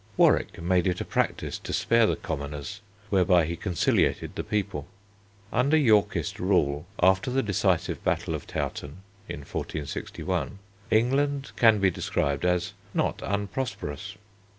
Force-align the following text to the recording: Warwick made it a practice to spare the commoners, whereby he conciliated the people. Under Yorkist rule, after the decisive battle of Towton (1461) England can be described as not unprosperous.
Warwick 0.17 0.59
made 0.59 0.87
it 0.87 0.99
a 0.99 1.05
practice 1.05 1.59
to 1.59 1.73
spare 1.73 2.07
the 2.07 2.15
commoners, 2.15 2.81
whereby 3.11 3.45
he 3.45 3.55
conciliated 3.55 4.33
the 4.33 4.43
people. 4.43 4.87
Under 5.53 5.77
Yorkist 5.77 6.39
rule, 6.39 6.87
after 7.03 7.29
the 7.29 7.43
decisive 7.43 8.03
battle 8.03 8.33
of 8.33 8.47
Towton 8.47 9.03
(1461) 9.27 10.57
England 10.89 11.51
can 11.55 11.77
be 11.77 11.91
described 11.91 12.45
as 12.45 12.73
not 12.95 13.21
unprosperous. 13.23 14.15